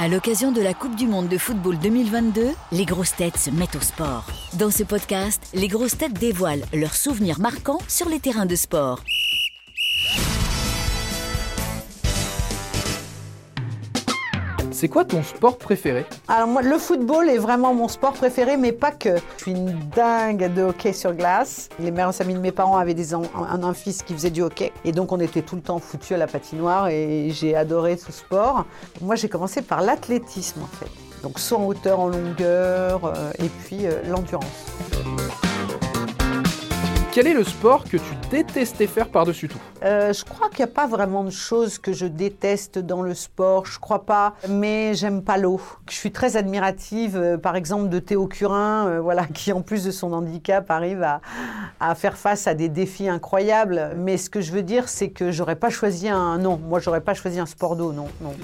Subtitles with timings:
[0.00, 3.74] À l'occasion de la Coupe du Monde de football 2022, les grosses têtes se mettent
[3.74, 4.24] au sport.
[4.52, 9.02] Dans ce podcast, les grosses têtes dévoilent leurs souvenirs marquants sur les terrains de sport.
[14.80, 18.70] C'est quoi ton sport préféré Alors moi, le football est vraiment mon sport préféré, mais
[18.70, 19.16] pas que.
[19.38, 21.68] Je suis une dingue de hockey sur glace.
[21.80, 24.70] Les mères amis de mes parents avaient un, fils qui faisait du hockey.
[24.84, 28.12] Et donc on était tout le temps foutus à la patinoire et j'ai adoré ce
[28.12, 28.66] sport.
[29.00, 30.90] Moi j'ai commencé par l'athlétisme en fait.
[31.24, 34.46] Donc soit en hauteur, en longueur, euh, et puis euh, l'endurance.
[37.10, 39.58] Quel est le sport que tu détestais faire par-dessus tout?
[39.82, 43.14] Euh, Je crois qu'il n'y a pas vraiment de choses que je déteste dans le
[43.14, 45.60] sport, je crois pas, mais j'aime pas l'eau.
[45.88, 49.84] Je suis très admirative, euh, par exemple, de Théo Curin, euh, voilà, qui en plus
[49.84, 51.02] de son handicap arrive
[51.80, 53.92] à, faire face à des défis incroyables.
[53.96, 56.38] Mais ce que je veux dire, c'est que j'aurais pas choisi un...
[56.38, 58.34] Non, moi j'aurais pas choisi un sport d'eau, non, non.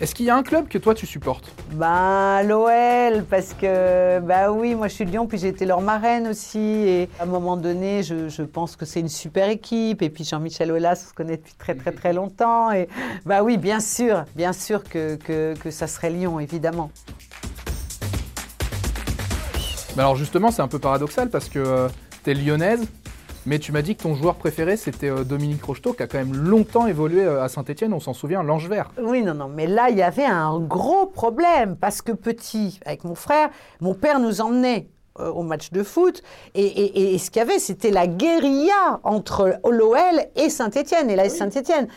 [0.00, 1.50] Est-ce qu'il y a un club que toi tu supportes?
[1.72, 5.80] Ben l'OL parce que bah oui moi je suis de Lyon puis j'ai été leur
[5.80, 10.00] marraine aussi et à un moment donné je, je pense que c'est une super équipe
[10.02, 12.88] et puis Jean-Michel Aulas on se connaît depuis très très très longtemps et
[13.26, 16.92] bah oui bien sûr bien sûr que, que, que ça serait Lyon évidemment.
[19.96, 21.88] Ben alors justement c'est un peu paradoxal parce que euh,
[22.22, 22.86] tu es lyonnaise
[23.46, 26.18] mais tu m'as dit que ton joueur préféré, c'était euh, Dominique Rocheteau, qui a quand
[26.18, 28.90] même longtemps évolué euh, à Saint-Etienne, on s'en souvient, l'Ange Vert.
[29.00, 33.04] Oui, non, non, mais là, il y avait un gros problème, parce que petit, avec
[33.04, 34.88] mon frère, mon père nous emmenait
[35.20, 36.22] euh, au match de foot.
[36.54, 39.96] Et, ce qu'il y avait, c'était la guérilla entre l'OL
[40.36, 41.88] et Saint-Etienne, et la Saint-Etienne.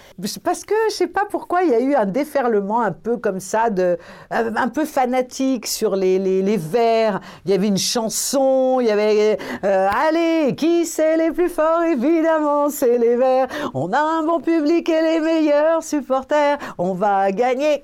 [0.43, 3.39] Parce que je sais pas pourquoi il y a eu un déferlement un peu comme
[3.39, 3.97] ça, de,
[4.33, 7.21] euh, un peu fanatique sur les, les, Verts.
[7.45, 11.83] Il y avait une chanson, il y avait euh, Allez, qui c'est les plus forts?
[11.83, 13.47] Évidemment, c'est les Verts.
[13.73, 16.57] On a un bon public et les meilleurs supporters.
[16.77, 17.83] On va gagner.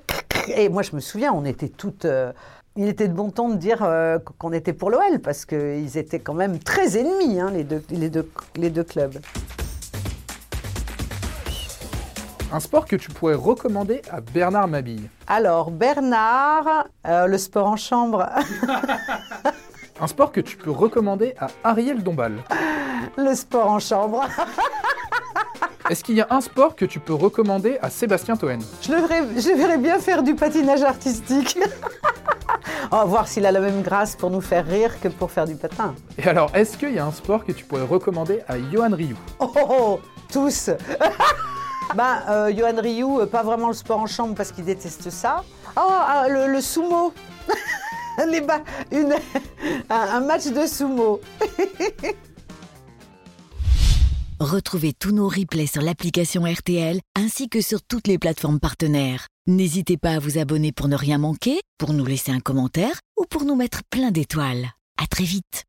[0.54, 2.06] Et moi, je me souviens, on était toutes
[2.78, 6.20] il était de bon ton de dire euh, qu'on était pour l'OL parce qu'ils étaient
[6.20, 9.18] quand même très ennemis, hein, les, deux, les, deux, les deux clubs.
[12.52, 15.10] Un sport que tu pourrais recommander à Bernard Mabille?
[15.26, 18.26] Alors, Bernard, euh, le sport en chambre.
[20.00, 22.34] Un sport que tu peux recommander à Ariel Dombal?
[23.16, 24.24] Le sport en chambre.
[25.90, 28.58] Est-ce qu'il y a un sport que tu peux recommander à Sébastien Toen?
[28.82, 31.58] Je le, verrais, je verrais bien faire du patinage artistique.
[32.92, 35.46] On va voir s'il a la même grâce pour nous faire rire que pour faire
[35.46, 35.94] du patin.
[36.18, 39.16] Et alors, est-ce qu'il y a un sport que tu pourrais recommander à Johan Ryu
[39.38, 40.00] oh, oh, oh,
[40.30, 40.68] tous
[41.94, 45.42] Bah, euh, Johan Ryu, euh, pas vraiment le sport en chambre parce qu'il déteste ça.
[45.74, 45.90] Oh,
[46.28, 47.14] le, sumo
[48.28, 48.42] Les
[48.92, 49.14] une,
[49.88, 51.20] un match de sumo
[54.40, 59.26] Retrouvez tous nos replays sur l'application RTL ainsi que sur toutes les plateformes partenaires.
[59.48, 63.24] N'hésitez pas à vous abonner pour ne rien manquer, pour nous laisser un commentaire ou
[63.24, 64.70] pour nous mettre plein d'étoiles.
[64.96, 65.64] À très vite.